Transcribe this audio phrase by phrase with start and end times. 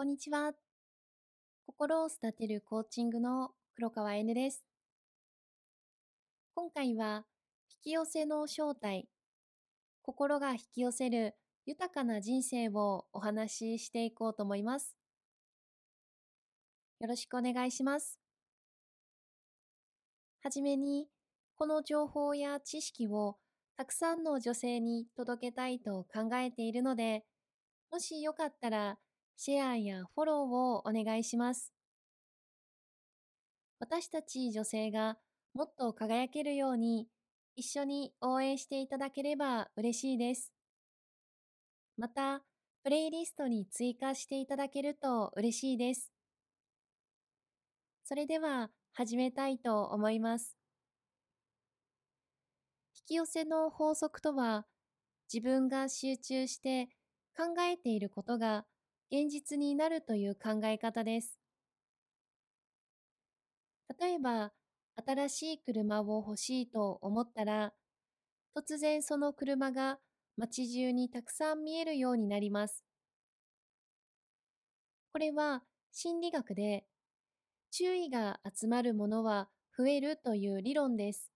[0.00, 0.52] こんにちは。
[1.66, 4.64] 心を育てるコーチングの黒川 N です。
[6.54, 7.26] 今回は、
[7.68, 9.10] 引き寄せの正体、
[10.00, 11.34] 心が引き寄せる
[11.66, 14.96] 豊かな人生をお話ししていこうと思います。
[16.98, 18.18] よろしくお願いします。
[20.42, 21.08] はじめに、
[21.56, 23.36] この情報や知識を
[23.76, 27.22] たくさんの女性に届けたいと考えているので、
[27.92, 28.98] もしよかったら
[29.42, 31.72] シェアやフォローをお願いします。
[33.78, 35.16] 私たち女性が
[35.54, 37.08] もっと輝けるように
[37.56, 40.52] 一緒に応援していただければ嬉しいです。
[41.96, 42.42] また、
[42.84, 46.12] プレイリストに追加していただけると嬉しいです。
[48.04, 50.54] それでは始めたいと思います。
[52.94, 54.66] 引き寄せの法則とは、
[55.32, 56.90] 自分が集中して
[57.34, 58.66] 考えていることが
[59.12, 61.38] 現実になるという考え方です。
[63.98, 64.54] 例えば、
[65.06, 67.74] 新しい車を欲しいと思ったら、
[68.56, 70.00] 突然その車が
[70.36, 72.84] 街中にたくさん見えるようになります。
[75.12, 76.84] これは心理学で、
[77.70, 81.32] 注意が集まるものは増えるという理論です。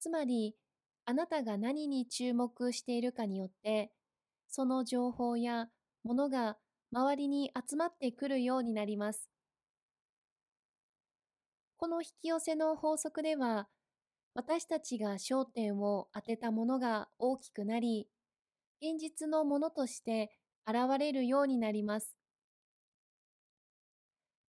[0.00, 0.54] つまり、
[1.06, 3.90] あなたが何に注目しているかによって、
[4.54, 5.68] その情報や
[6.04, 6.58] ものが
[6.92, 9.30] 周りに集まってくるようになります。
[11.78, 13.66] この引き寄せの法則では、
[14.34, 18.08] 私たちが焦点を当てたものが大きくなり、
[18.82, 20.30] 現実のものとして
[20.66, 22.14] 現れるようになります。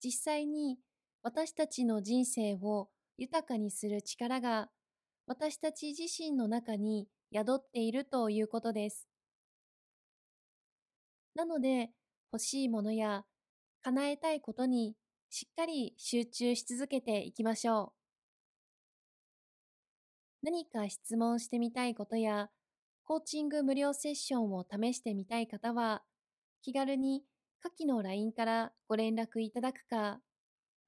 [0.03, 0.79] 実際に
[1.21, 4.69] 私たちの人生を豊かにする力が
[5.27, 9.12] 私たち自身の中に宿っているということです。
[11.35, 11.89] なので、
[12.31, 13.25] 欲しいものや
[13.83, 14.95] 叶えたいことに
[15.29, 17.93] しっかり集中し続けていきましょ
[20.41, 20.45] う。
[20.45, 22.49] 何か質問してみたいことや、
[23.05, 26.03] コーチング無料セッションを試してみたい方は、
[26.61, 27.23] 気軽に
[27.61, 30.19] 下記の LINE からご連絡いただくか、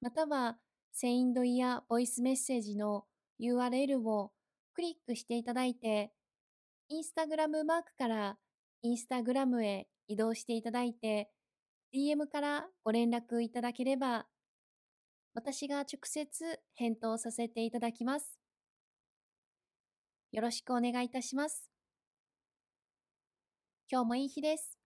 [0.00, 0.58] または
[0.92, 3.04] セインドイヤーボイスメッセージの
[3.40, 4.32] URL を
[4.74, 6.12] クリックしていただいて、
[6.88, 8.38] インスタグラムマークから
[8.86, 11.28] インスタグラムへ移動していただいて、
[11.92, 14.26] DM からご連絡いただければ、
[15.34, 18.38] 私が直接返答させていただきます。
[20.30, 21.68] よろしくお願いいたします。
[23.90, 24.85] 今日もいい日です。